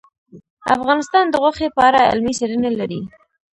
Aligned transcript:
افغانستان 0.75 1.25
د 1.29 1.35
غوښې 1.43 1.67
په 1.75 1.81
اړه 1.87 2.07
علمي 2.09 2.33
څېړنې 2.39 2.71
لري. 2.79 3.01